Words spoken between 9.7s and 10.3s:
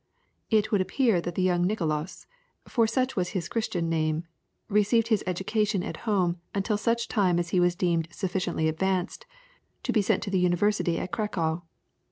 to be sent